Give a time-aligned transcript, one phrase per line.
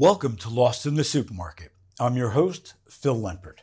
[0.00, 1.72] Welcome to Lost in the Supermarket.
[1.98, 3.58] I'm your host, Phil Lempert.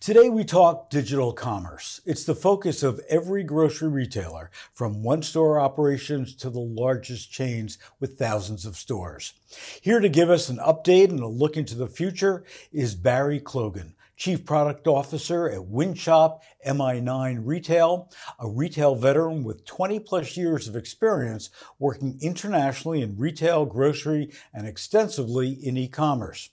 [0.00, 2.00] Today we talk digital commerce.
[2.06, 7.76] It's the focus of every grocery retailer, from one store operations to the largest chains
[8.00, 9.34] with thousands of stores.
[9.82, 13.92] Here to give us an update and a look into the future is Barry Clogan,
[14.16, 20.76] Chief Product Officer at Wynshop MI9 Retail, a retail veteran with 20 plus years of
[20.76, 26.50] experience working internationally in retail, grocery, and extensively in e-commerce.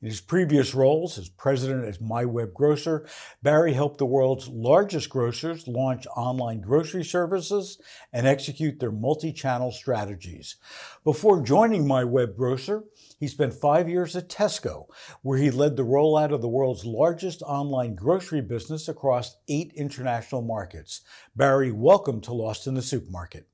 [0.00, 3.08] In his previous roles as president at MyWebGrocer,
[3.42, 7.80] Barry helped the world's largest grocers launch online grocery services
[8.12, 10.54] and execute their multi-channel strategies.
[11.02, 12.84] Before joining MyWebGrocer,
[13.18, 14.86] he spent five years at Tesco,
[15.22, 20.42] where he led the rollout of the world's largest online grocery business across eight international
[20.42, 21.00] markets.
[21.34, 23.48] Barry, welcome to Lost in the Supermarket.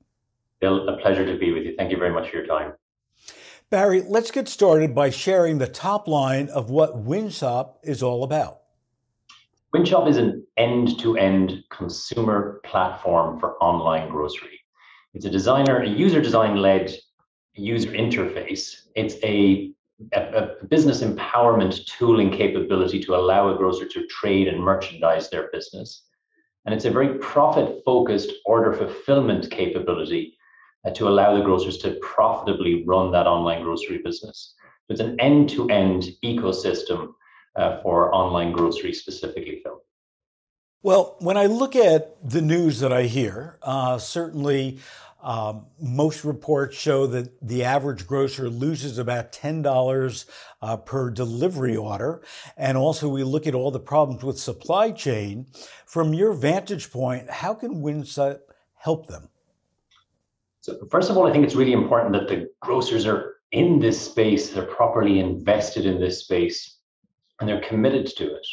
[0.61, 1.73] Bill, a pleasure to be with you.
[1.75, 2.73] Thank you very much for your time.
[3.71, 8.59] Barry, let's get started by sharing the top line of what Wynshop is all about.
[9.73, 14.59] Wynshop is an end to end consumer platform for online grocery.
[15.15, 16.95] It's a designer, a user design led
[17.55, 18.81] user interface.
[18.95, 19.71] It's a,
[20.13, 26.03] a, business empowerment tooling capability to allow a grocer to trade and merchandise their business.
[26.65, 30.34] And it's a very profit focused order fulfillment capability
[30.93, 34.53] to allow the grocers to profitably run that online grocery business.
[34.89, 37.13] It's an end to end ecosystem
[37.55, 39.81] uh, for online grocery specifically, Phil.
[40.83, 44.79] Well, when I look at the news that I hear, uh, certainly
[45.23, 50.25] um, most reports show that the average grocer loses about $10
[50.61, 52.21] uh, per delivery order.
[52.55, 55.47] And also, we look at all the problems with supply chain.
[55.87, 58.41] From your vantage point, how can Wynshop
[58.75, 59.29] help them?
[60.65, 64.01] So, first of all, I think it's really important that the grocers are in this
[64.01, 66.79] space, they're properly invested in this space,
[67.39, 68.47] and they're committed to it.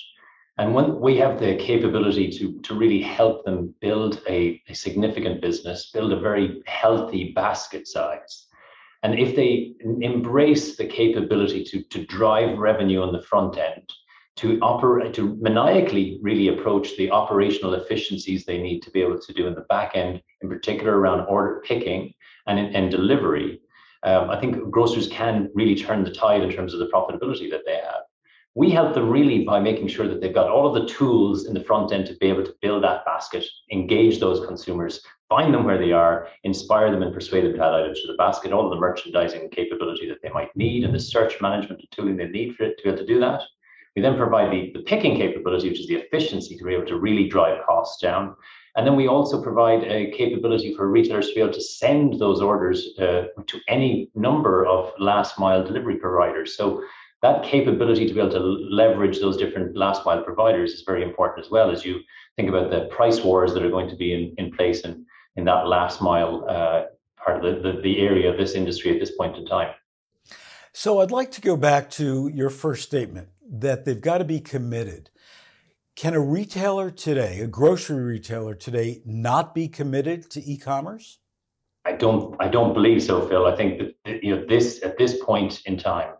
[0.59, 5.41] And when we have the capability to, to really help them build a, a significant
[5.41, 8.47] business, build a very healthy basket size.
[9.03, 9.73] And if they
[10.03, 13.91] embrace the capability to, to drive revenue on the front end,
[14.37, 19.33] to operate, to maniacally really approach the operational efficiencies they need to be able to
[19.33, 22.13] do in the back end, in particular around order picking
[22.47, 23.61] and, and delivery,
[24.05, 27.63] um, I think grocers can really turn the tide in terms of the profitability that
[27.67, 28.03] they have
[28.55, 31.55] we help them really by making sure that they've got all of the tools in
[31.55, 35.65] the front end to be able to build that basket, engage those consumers, find them
[35.65, 38.67] where they are, inspire them and persuade them to add items to the basket, all
[38.67, 42.29] of the merchandising capability that they might need and the search management and tooling they
[42.29, 43.41] need for it to be able to do that.
[43.95, 46.99] We then provide the, the picking capability, which is the efficiency to be able to
[46.99, 48.35] really drive costs down.
[48.75, 52.41] And then we also provide a capability for retailers to be able to send those
[52.41, 56.57] orders uh, to any number of last mile delivery providers.
[56.57, 56.83] So
[57.21, 61.45] that capability to be able to leverage those different last mile providers is very important
[61.45, 62.01] as well as you
[62.37, 65.05] think about the price wars that are going to be in, in place in,
[65.37, 66.85] in that last mile uh,
[67.23, 69.73] part of the, the, the area of this industry at this point in time.
[70.73, 74.41] So I'd like to go back to your first statement that they've got to be
[74.41, 75.11] committed.
[75.95, 81.19] Can a retailer today, a grocery retailer today, not be committed to e-commerce?
[81.85, 82.35] I don't.
[82.41, 83.47] I don't believe so, Phil.
[83.47, 86.15] I think that you know this at this point in time,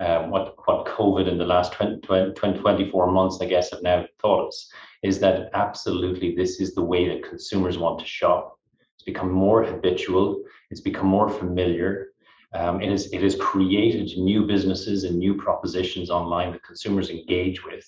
[0.00, 4.06] um, what what COVID in the last 20, 20, 24 months, I guess, have now
[4.20, 4.70] taught us
[5.02, 8.58] is that absolutely this is the way that consumers want to shop.
[8.94, 10.42] It's become more habitual.
[10.70, 12.12] It's become more familiar.
[12.54, 17.64] Um, it, is, it has created new businesses and new propositions online that consumers engage
[17.64, 17.84] with.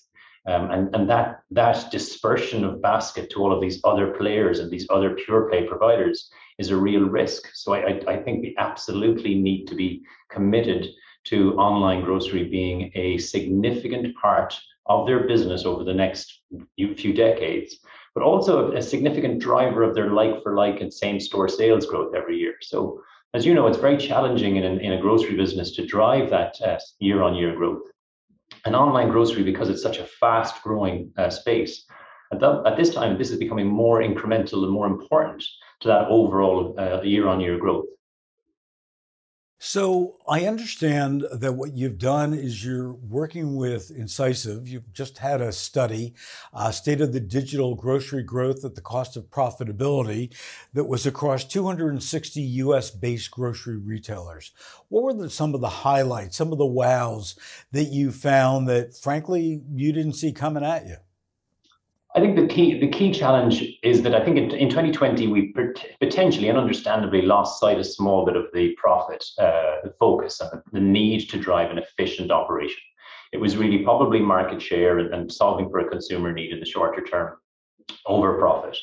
[0.47, 4.71] Um, and and that, that dispersion of basket to all of these other players and
[4.71, 7.51] these other pure play providers is a real risk.
[7.55, 10.89] So I, I, I think we absolutely need to be committed
[11.25, 16.43] to online grocery being a significant part of their business over the next
[16.77, 17.79] few decades,
[18.15, 22.15] but also a significant driver of their like for like and same store sales growth
[22.15, 22.55] every year.
[22.61, 23.03] So,
[23.33, 26.57] as you know, it's very challenging in, in a grocery business to drive that
[26.99, 27.83] year on year growth.
[28.65, 31.85] And online grocery, because it's such a fast growing uh, space,
[32.33, 35.45] at, that, at, this time, this is becoming more incremental and more important
[35.81, 36.75] to that overall
[37.05, 37.87] year on year growth.
[39.63, 44.67] So I understand that what you've done is you're working with Incisiv.
[44.67, 46.15] You've just had a study,
[46.55, 50.35] uh, state of the digital grocery growth at the cost of profitability,
[50.73, 52.91] that was across 260 U.S.
[52.91, 54.53] based grocery retailers.
[54.89, 57.37] What were the, some of the highlights, some of the wows
[57.73, 60.97] that you found that, frankly, you didn't see coming at you?
[62.15, 65.55] I think the key the key challenge is that I think in, in 2020 we
[66.01, 70.81] potentially and understandably lost sight a small bit of the profit uh, focus and the
[70.81, 72.83] need to drive an efficient operation.
[73.33, 76.67] It was really probably market share and, and solving for a consumer need in the
[76.67, 77.37] shorter term
[78.07, 78.77] over profit.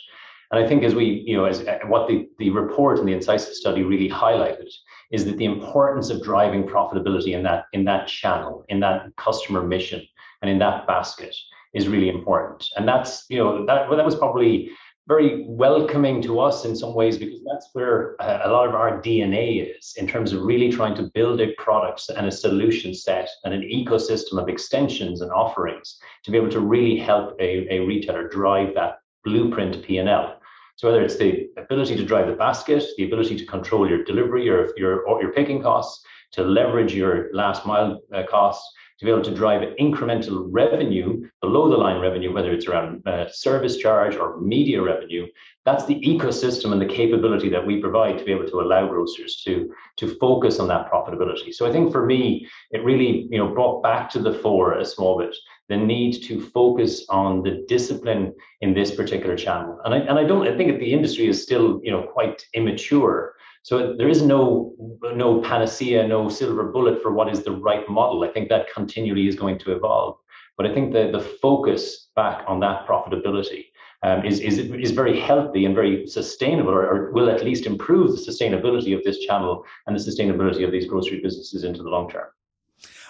[0.51, 3.11] And I think as we, you know, as uh, what the, the report and the
[3.11, 4.69] Incisiv study really highlighted
[5.11, 9.63] is that the importance of driving profitability in that in that channel, in that customer
[9.63, 10.01] mission,
[10.41, 11.35] and in that basket
[11.73, 12.67] is really important.
[12.75, 14.71] And that's, you know, that, well, that was probably
[15.07, 19.77] very welcoming to us in some ways because that's where a lot of our DNA
[19.77, 23.53] is in terms of really trying to build a product and a solution set and
[23.53, 28.27] an ecosystem of extensions and offerings to be able to really help a, a retailer
[28.27, 30.39] drive that blueprint P&L.
[30.75, 34.47] So whether it's the ability to drive the basket, the ability to control your delivery
[34.49, 39.11] or your or your picking costs, to leverage your last mile uh, costs, to be
[39.11, 44.15] able to drive incremental revenue, below the line revenue, whether it's around uh, service charge
[44.15, 45.27] or media revenue,
[45.65, 49.41] that's the ecosystem and the capability that we provide to be able to allow grocers
[49.43, 51.53] to, to focus on that profitability.
[51.53, 54.85] So I think for me, it really you know brought back to the fore a
[54.85, 55.35] small bit
[55.69, 59.79] the need to focus on the discipline in this particular channel.
[59.83, 63.33] And I, and I don't I think the industry is still you know quite immature
[63.63, 64.73] so there is no
[65.15, 68.23] no panacea, no silver bullet for what is the right model.
[68.23, 70.17] I think that continually is going to evolve.
[70.57, 73.65] But I think the, the focus back on that profitability
[74.03, 78.11] um, is, is, is very healthy and very sustainable, or, or, will at least improve
[78.11, 82.09] the sustainability of this channel and the sustainability of these grocery businesses into the long
[82.09, 82.27] term.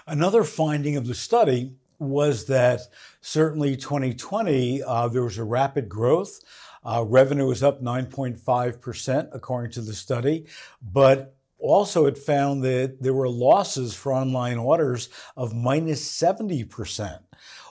[0.08, 2.82] Another finding of the study was that
[3.22, 6.40] certainly 2020, uh, there was a rapid growth.
[6.88, 10.46] Uh, revenue was up 9.5%, according to the study,
[10.82, 17.20] but also it found that there were losses for online orders of minus 70%.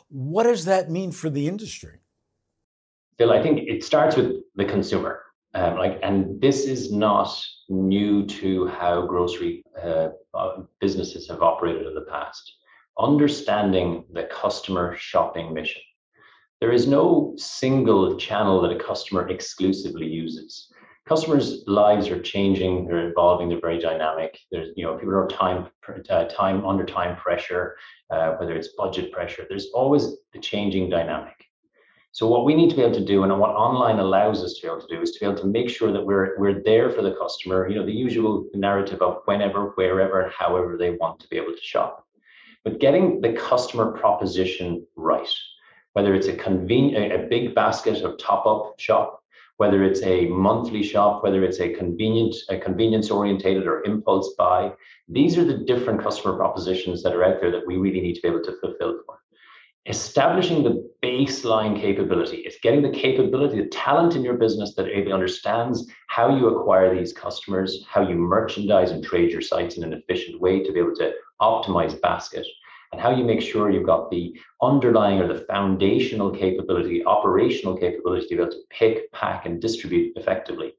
[0.09, 2.01] What does that mean for the industry?
[3.17, 5.23] Phil, I think it starts with the consumer.
[5.55, 10.09] Um, like, and this is not new to how grocery uh,
[10.79, 12.53] businesses have operated in the past.
[12.99, 15.81] Understanding the customer shopping mission
[16.61, 20.69] there is no single channel that a customer exclusively uses.
[21.07, 24.37] Customers' lives are changing, they're evolving, they're very dynamic.
[24.51, 25.69] There's, you know, people are time,
[26.11, 27.77] uh, time under time pressure,
[28.11, 29.47] uh, whether it's budget pressure.
[29.49, 31.35] There's always the changing dynamic.
[32.11, 34.63] So what we need to be able to do, and what online allows us to
[34.63, 36.91] be able to do, is to be able to make sure that we're we're there
[36.91, 37.69] for the customer.
[37.69, 41.61] You know, the usual narrative of whenever, wherever, however they want to be able to
[41.61, 42.07] shop.
[42.65, 45.29] But getting the customer proposition right
[45.97, 49.23] whether it's a convenient, a big basket of top-up shop,
[49.57, 54.71] whether it's a monthly shop, whether it's a convenient, a convenience orientated or impulse buy.
[55.09, 58.21] These are the different customer propositions that are out there that we really need to
[58.21, 59.21] be able to fulfill for.
[59.87, 65.91] Establishing the baseline capability, it's getting the capability, the talent in your business that understands
[66.09, 70.43] how you acquire these customers, how you merchandise and trade your sites in an efficient
[70.43, 72.47] way to be able to optimize basket
[72.93, 78.27] and how you make sure you've got the underlying or the foundational capability, operational capability
[78.29, 80.75] to be able to pick, pack, and distribute effectively.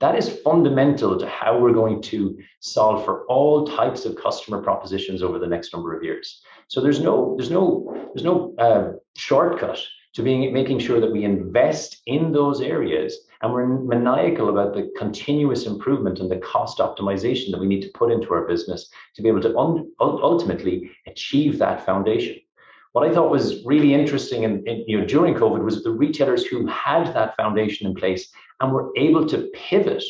[0.00, 5.22] That is fundamental to how we're going to solve for all types of customer propositions
[5.22, 6.42] over the next number of years.
[6.66, 9.78] So there's no there's no there's no uh, shortcut
[10.14, 14.90] to being making sure that we invest in those areas and we're maniacal about the
[14.96, 19.22] continuous improvement and the cost optimization that we need to put into our business to
[19.22, 22.36] be able to un- ultimately achieve that foundation.
[22.92, 26.44] What I thought was really interesting in, in, you know, during COVID was the retailers
[26.44, 28.30] who had that foundation in place
[28.60, 30.04] and were able to pivot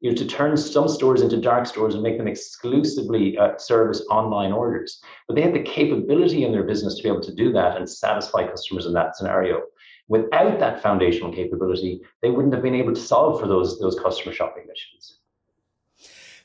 [0.00, 4.04] you know, to turn some stores into dark stores and make them exclusively uh, service
[4.10, 5.00] online orders.
[5.26, 7.88] But they had the capability in their business to be able to do that and
[7.88, 9.62] satisfy customers in that scenario.
[10.08, 14.32] Without that foundational capability, they wouldn't have been able to solve for those, those customer
[14.32, 15.18] shopping missions.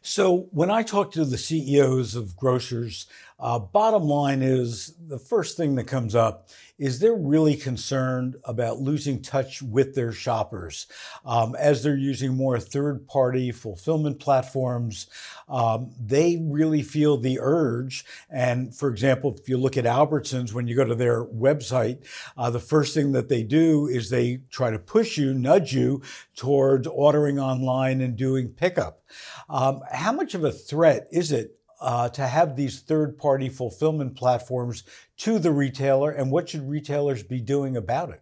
[0.04, 3.06] So, when I talk to the CEOs of grocers,
[3.42, 8.80] uh, bottom line is the first thing that comes up is they're really concerned about
[8.80, 10.88] losing touch with their shoppers
[11.26, 15.08] um, as they're using more third party fulfillment platforms.
[15.50, 18.04] Um, they really feel the urge.
[18.30, 22.06] And for example, if you look at Albertsons, when you go to their website,
[22.38, 26.02] uh, the first thing that they do is they try to push you, nudge you
[26.36, 29.04] towards ordering online and doing pickup.
[29.50, 34.16] Um, how much of a threat is it uh, to have these third party fulfillment
[34.16, 34.84] platforms
[35.18, 38.22] to the retailer, and what should retailers be doing about it?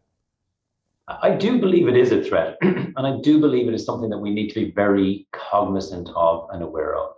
[1.08, 4.20] I do believe it is a threat, and I do believe it is something that
[4.20, 7.14] we need to be very cognizant of and aware of.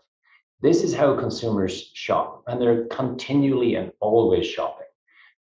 [0.61, 4.87] This is how consumers shop, and they're continually and always shopping.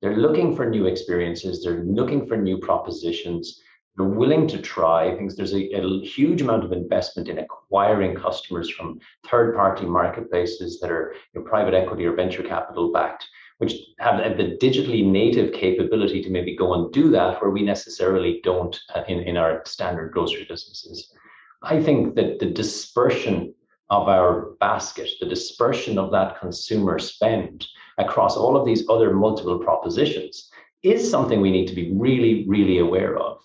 [0.01, 1.63] They're looking for new experiences.
[1.63, 3.61] They're looking for new propositions.
[3.97, 5.35] They're willing to try things.
[5.35, 11.13] There's a, a huge amount of investment in acquiring customers from third-party marketplaces that are
[11.33, 13.25] you know, private equity or venture capital backed,
[13.57, 18.39] which have the digitally native capability to maybe go and do that where we necessarily
[18.43, 21.13] don't uh, in, in our standard grocery businesses.
[21.61, 23.53] I think that the dispersion
[23.89, 27.67] of our basket, the dispersion of that consumer spend
[27.97, 30.49] across all of these other multiple propositions
[30.83, 33.39] is something we need to be really, really aware of.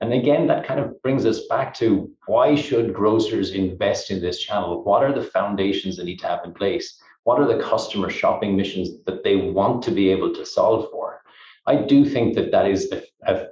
[0.00, 4.38] And again, that kind of brings us back to why should grocers invest in this
[4.38, 4.84] channel?
[4.84, 7.00] What are the foundations they need to have in place?
[7.24, 11.22] What are the customer shopping missions that they want to be able to solve for?
[11.66, 13.02] I do think that that is a,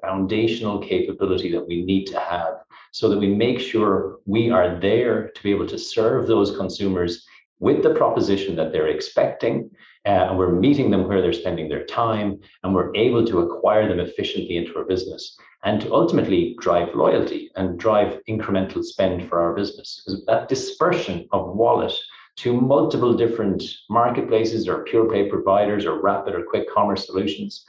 [0.01, 2.55] foundational capability that we need to have
[2.93, 7.27] so that we make sure we are there to be able to serve those consumers
[7.59, 9.71] with the proposition that they're expecting,
[10.07, 13.89] uh, and we're meeting them where they're spending their time, and we're able to acquire
[13.89, 19.41] them efficiently into our business, and to ultimately drive loyalty and drive incremental spend for
[19.41, 20.03] our business.
[20.05, 21.93] Because that dispersion of wallet
[22.37, 27.65] to multiple different marketplaces or pure play providers or rapid or quick commerce solutions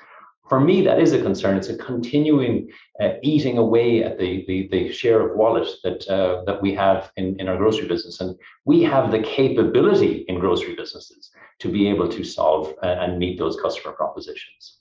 [0.49, 1.57] for me, that is a concern.
[1.57, 2.69] It's a continuing
[3.01, 7.11] uh, eating away at the, the, the share of wallet that uh, that we have
[7.17, 8.35] in, in our grocery business, and
[8.65, 13.37] we have the capability in grocery businesses to be able to solve uh, and meet
[13.37, 14.77] those customer propositions.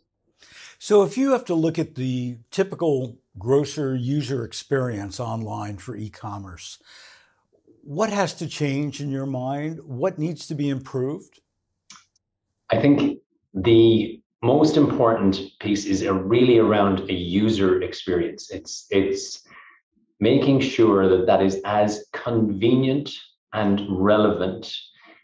[0.78, 6.78] So, if you have to look at the typical grocer user experience online for e-commerce,
[7.82, 9.80] what has to change in your mind?
[9.84, 11.40] What needs to be improved?
[12.70, 13.20] I think
[13.54, 18.50] the most important piece is really around a user experience.
[18.50, 19.42] It's it's
[20.20, 23.10] making sure that that is as convenient
[23.52, 24.72] and relevant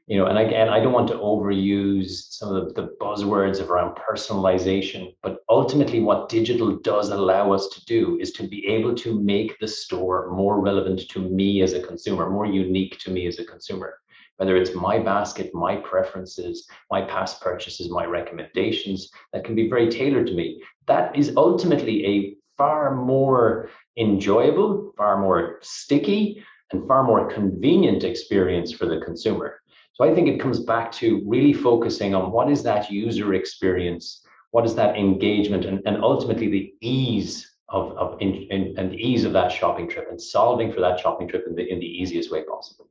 [0.07, 3.97] you know and again i don't want to overuse some of the, the buzzwords around
[3.97, 9.21] personalization but ultimately what digital does allow us to do is to be able to
[9.33, 13.38] make the store more relevant to me as a consumer more unique to me as
[13.38, 13.91] a consumer
[14.37, 19.89] whether it's my basket, my preferences, my past purchases, my recommendations that can be very
[19.89, 20.62] tailored to me.
[20.87, 28.73] That is ultimately a far more enjoyable, far more sticky, and far more convenient experience
[28.73, 29.61] for the consumer.
[29.95, 34.25] So I think it comes back to really focusing on what is that user experience,
[34.51, 38.97] what is that engagement, and, and ultimately the ease of, of in, in, and the
[38.97, 41.87] ease of that shopping trip and solving for that shopping trip in the, in the
[41.87, 42.82] easiest way possible.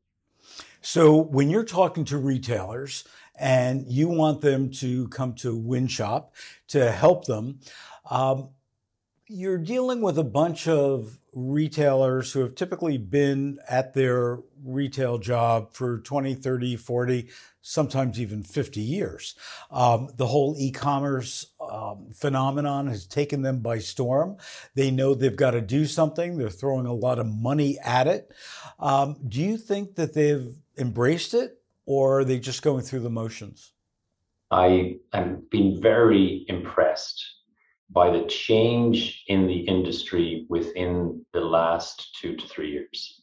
[0.82, 3.04] So when you're talking to retailers
[3.40, 6.30] and you want them to come to Wynshop
[6.70, 7.60] to help them,
[8.10, 8.50] um,
[9.28, 15.74] you're dealing with a bunch of retailers who have typically been at their retail job
[15.74, 17.30] for 20, 30, 40,
[17.62, 19.36] sometimes even 50 years.
[19.70, 24.36] Um, the whole e commerce um, phenomenon has taken them by storm.
[24.76, 28.34] They know they've got to do something, they're throwing a lot of money at it.
[28.80, 33.10] Um, do you think that they've embraced it or are they just going through the
[33.10, 33.74] motions?
[34.52, 37.24] I am being very impressed
[37.90, 43.22] by the change in the industry within the last two to three years.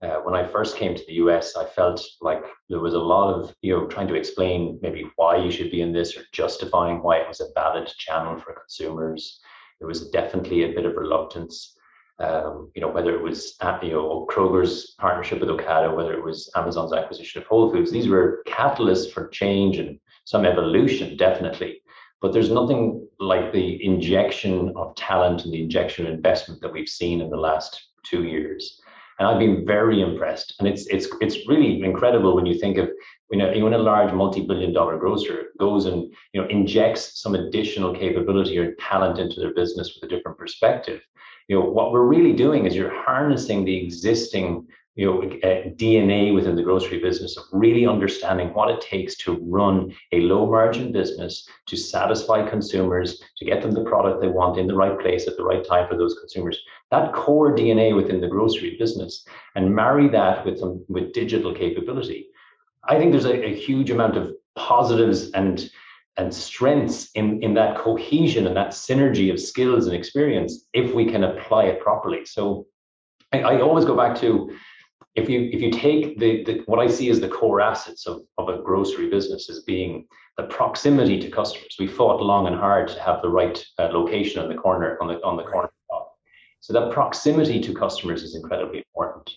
[0.00, 3.34] Uh, when I first came to the US, I felt like there was a lot
[3.34, 7.02] of, you know, trying to explain maybe why you should be in this or justifying
[7.02, 9.40] why it was a valid channel for consumers.
[9.80, 11.76] There was definitely a bit of reluctance.
[12.20, 16.24] Um, you know, whether it was uh, you know Kroger's partnership with Ocado, whether it
[16.24, 21.80] was Amazon's acquisition of Whole Foods, these were catalysts for change and some evolution, definitely.
[22.20, 26.88] But there's nothing like the injection of talent and the injection of investment that we've
[26.88, 28.80] seen in the last two years.
[29.18, 30.54] And I've been very impressed.
[30.58, 32.88] And it's it's it's really incredible when you think of
[33.30, 37.94] you know when a large multi-billion dollar grocer goes and you know injects some additional
[37.94, 41.00] capability or talent into their business with a different perspective.
[41.48, 44.66] You know what we're really doing is you're harnessing the existing
[44.98, 49.38] you know, uh, DNA within the grocery business of really understanding what it takes to
[49.42, 54.58] run a low margin business to satisfy consumers, to get them the product they want
[54.58, 56.60] in the right place at the right time for those consumers.
[56.90, 59.24] That core DNA within the grocery business
[59.54, 62.26] and marry that with some with digital capability.
[62.88, 65.70] I think there's a, a huge amount of positives and
[66.18, 71.06] and strengths in, in that cohesion and that synergy of skills and experience if we
[71.06, 72.26] can apply it properly.
[72.26, 72.66] So
[73.32, 74.50] I, I always go back to
[75.14, 78.22] if you if you take the, the what I see as the core assets of,
[78.36, 80.06] of a grocery business as being
[80.36, 81.76] the proximity to customers.
[81.78, 85.08] We fought long and hard to have the right uh, location on the corner on
[85.08, 85.70] the on the corner.
[86.60, 89.30] So that proximity to customers is incredibly important.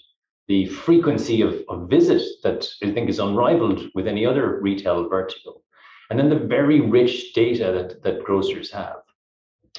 [0.48, 5.64] The frequency of, of visit that I think is unrivaled with any other retail vertical.
[6.12, 8.98] And then the very rich data that, that grocers have.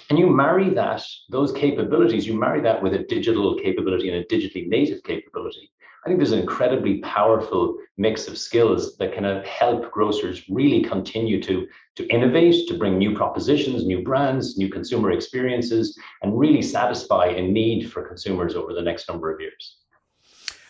[0.09, 4.25] And you marry that, those capabilities, you marry that with a digital capability and a
[4.25, 5.71] digitally native capability.
[6.03, 11.41] I think there's an incredibly powerful mix of skills that can help grocers really continue
[11.43, 17.27] to, to innovate, to bring new propositions, new brands, new consumer experiences, and really satisfy
[17.27, 19.77] a need for consumers over the next number of years.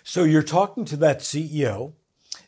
[0.02, 1.92] So you're talking to that CEO,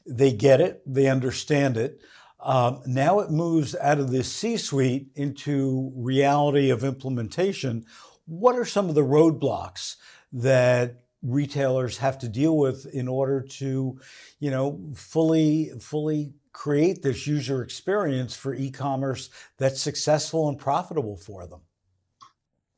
[0.04, 2.02] they get it, they understand it.
[2.45, 7.87] Um, now it moves out of the C suite into reality of implementation.
[8.27, 9.97] What are some of the roadblocks
[10.33, 13.99] that retailers have to deal with in order to,
[14.41, 21.47] you know, fully fully create this user experience for e-commerce that's successful and profitable for
[21.47, 21.61] them?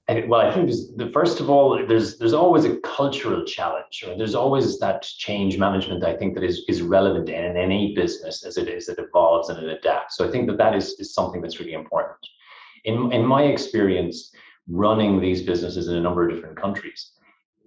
[0.09, 4.37] Well, I think the first of all, there's there's always a cultural challenge, or there's
[4.37, 6.05] always that change management.
[6.05, 9.59] I think that is is relevant in any business as it is, it evolves and
[9.59, 10.17] it adapts.
[10.17, 12.19] So I think that that is, is something that's really important.
[12.85, 14.33] In in my experience,
[14.69, 17.13] running these businesses in a number of different countries,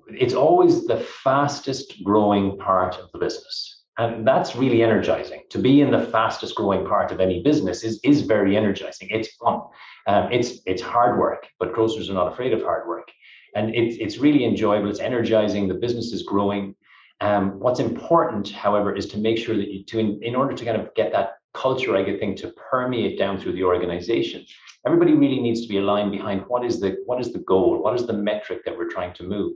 [0.08, 3.84] it's always the fastest growing part of the business.
[3.98, 5.41] And that's really energizing.
[5.50, 9.10] To be in the fastest growing part of any business is, is very energizing.
[9.12, 9.60] It's fun.
[10.09, 13.11] Um, it's, it's hard work, but grocers are not afraid of hard work.
[13.55, 14.89] And it's, it's really enjoyable.
[14.89, 15.67] It's energizing.
[15.67, 16.75] The business is growing.
[17.21, 20.65] Um, what's important, however, is to make sure that you, to, in, in order to
[20.65, 24.43] kind of get that culture, I get thing to permeate down through the organization,
[24.83, 27.83] everybody really needs to be aligned behind what is the, what is the goal?
[27.83, 29.53] What is the metric that we're trying to move?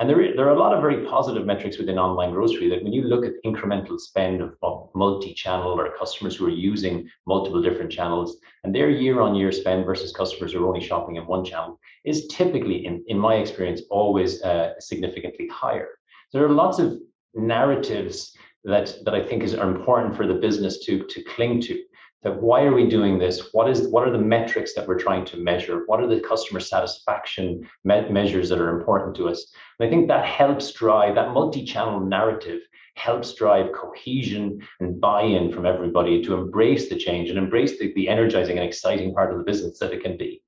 [0.00, 2.94] And there, there are a lot of very positive metrics within online grocery that when
[2.94, 8.38] you look at incremental spend of, multi-channel or customers who are using multiple different channels
[8.64, 12.86] and their year-on-year spend versus customers who are only shopping in one channel is typically,
[12.86, 15.88] in, in my experience, always uh, significantly higher.
[16.32, 16.98] There are lots of
[17.34, 21.78] narratives that, that I think is, are important for the business to, to cling to
[22.22, 23.52] that why are we doing this?
[23.52, 25.84] What is what are the metrics that we're trying to measure?
[25.86, 29.52] What are the customer satisfaction me- measures that are important to us?
[29.78, 32.60] And i think that helps drive that multi-channel narrative
[32.94, 38.08] helps drive cohesion and buy-in from everybody to embrace the change and embrace the, the
[38.08, 40.42] energizing and exciting part of the business that it can be.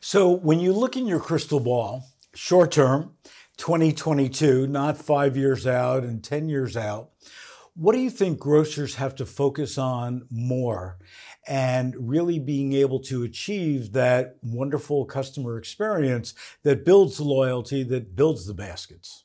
[0.00, 3.14] So when you look in your crystal ball short term
[3.58, 7.10] 2022 not five years out and 10 years out
[7.80, 10.98] what do you think grocers have to focus on more
[11.48, 18.14] and really being able to achieve that wonderful customer experience that builds the loyalty, that
[18.14, 19.24] builds the baskets?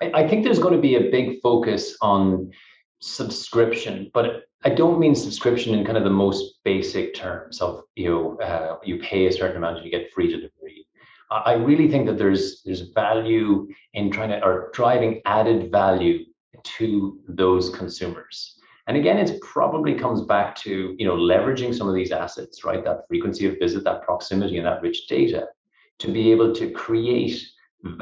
[0.00, 2.52] I, think there's going to be a big focus on
[3.00, 8.08] subscription, but I don't mean subscription in kind of the most basic terms of you
[8.08, 10.86] know uh, you pay a certain amount and you get free delivery.
[11.30, 16.24] I really think that there's there's value in trying to or driving added value
[16.64, 18.58] to those consumers.
[18.86, 22.84] And again, it probably comes back to you know leveraging some of these assets, right?
[22.84, 25.48] That frequency of visit, that proximity, and that rich data
[26.00, 27.42] to be able to create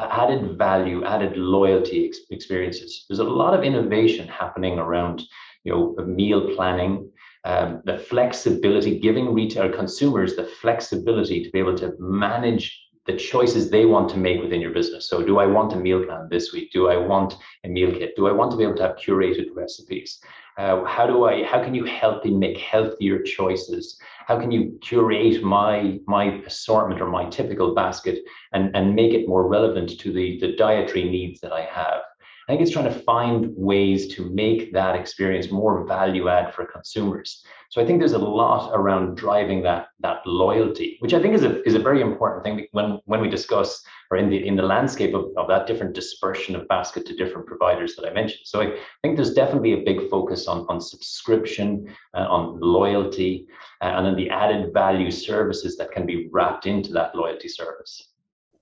[0.00, 3.04] added value, added loyalty ex- experiences.
[3.08, 5.22] There's a lot of innovation happening around
[5.64, 7.10] you know meal planning,
[7.44, 13.70] um, the flexibility, giving retail consumers the flexibility to be able to manage the choices
[13.70, 15.08] they want to make within your business.
[15.08, 16.70] So, do I want a meal plan this week?
[16.72, 17.34] Do I want
[17.64, 18.14] a meal kit?
[18.16, 20.20] Do I want to be able to have curated recipes?
[20.58, 21.44] Uh, how do I?
[21.44, 23.98] How can you help me make healthier choices?
[24.26, 28.20] How can you curate my my assortment or my typical basket
[28.52, 32.02] and and make it more relevant to the the dietary needs that I have?
[32.48, 36.66] I think it's trying to find ways to make that experience more value add for
[36.66, 37.44] consumers.
[37.70, 41.44] So I think there's a lot around driving that that loyalty, which I think is
[41.44, 44.62] a is a very important thing when when we discuss or in the in the
[44.62, 48.42] landscape of, of that different dispersion of basket to different providers that I mentioned.
[48.44, 53.46] So I think there's definitely a big focus on on subscription, uh, on loyalty,
[53.80, 58.11] uh, and then the added value services that can be wrapped into that loyalty service.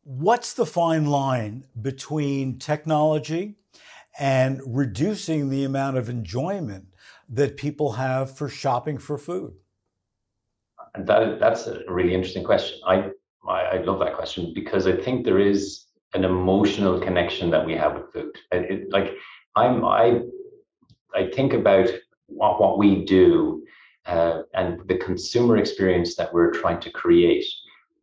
[0.02, 3.56] What's the fine line between technology
[4.18, 6.86] and reducing the amount of enjoyment
[7.28, 9.52] that people have for shopping for food?
[10.98, 12.80] That, that's a really interesting question.
[12.86, 13.10] I,
[13.46, 15.84] I, I love that question because I think there is
[16.14, 18.36] an emotional connection that we have with food.
[18.52, 19.14] It, it, like
[19.54, 20.22] I'm, I,
[21.14, 21.88] I think about
[22.26, 23.64] what, what we do
[24.06, 27.44] uh, and the consumer experience that we're trying to create.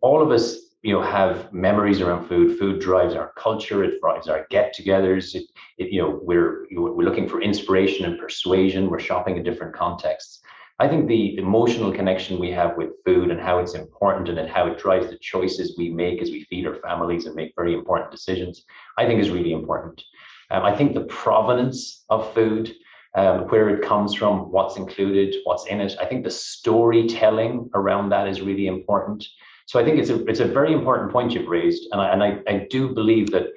[0.01, 2.57] All of us you know have memories around food.
[2.59, 3.83] Food drives our culture.
[3.83, 5.35] It drives our get-togethers.
[5.35, 5.45] It,
[5.77, 8.89] it you know we're we're looking for inspiration and persuasion.
[8.89, 10.41] We're shopping in different contexts.
[10.79, 14.67] I think the emotional connection we have with food and how it's important and how
[14.67, 18.11] it drives the choices we make as we feed our families and make very important
[18.11, 18.63] decisions
[18.95, 20.03] i think is really important.
[20.51, 22.75] Um, i think the provenance of food
[23.15, 25.95] um, where it comes from, what's included, what's in it.
[25.99, 29.25] I think the storytelling around that is really important.
[29.67, 32.23] So I think it's a it's a very important point you've raised, and I and
[32.23, 33.47] I, I do believe that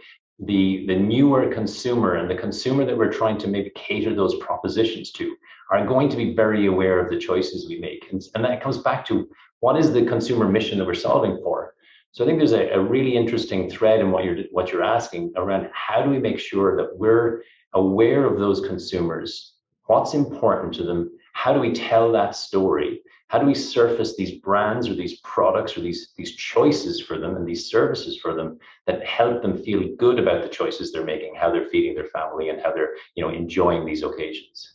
[0.40, 5.12] the the newer consumer and the consumer that we're trying to maybe cater those propositions
[5.12, 5.36] to
[5.70, 8.78] are going to be very aware of the choices we make, and, and that comes
[8.78, 9.28] back to
[9.60, 11.74] what is the consumer mission that we're solving for.
[12.10, 15.32] So I think there's a, a really interesting thread in what you're what you're asking
[15.36, 17.44] around how do we make sure that we're
[17.74, 19.54] aware of those consumers,
[19.86, 24.32] what's important to them, how do we tell that story, how do we surface these
[24.32, 28.58] brands or these products or these these choices for them and these services for them
[28.86, 32.48] that help them feel good about the choices they're making, how they're feeding their family,
[32.48, 34.74] and how they're you know enjoying these occasions.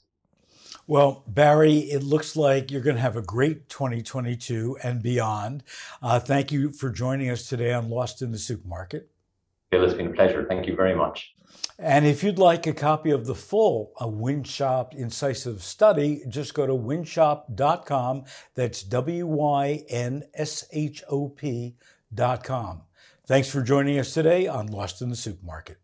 [0.88, 5.64] Well, Barry, it looks like you're going to have a great 2022 and beyond.
[6.02, 9.10] Uh, thank you for joining us today on Lost in the Supermarket.
[9.72, 10.46] Bill, it's been a pleasure.
[10.48, 11.35] Thank you very much.
[11.78, 16.66] And if you'd like a copy of the full a Wynshop Incisiv Study, just go
[16.66, 18.24] to wynshop.com.
[18.56, 22.82] That's W Y N S H O P.com.
[23.28, 25.78] Thanks for joining us today on Lost in the Supermarket.